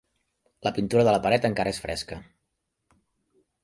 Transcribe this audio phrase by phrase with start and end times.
[0.67, 2.21] La pintura de la paret encara és fresca.